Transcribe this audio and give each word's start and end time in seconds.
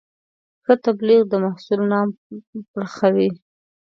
ښه 0.63 0.73
تبلیغ 0.85 1.21
د 1.27 1.33
محصول 1.43 1.81
نوم 1.91 2.09
پراخوي. 2.71 3.29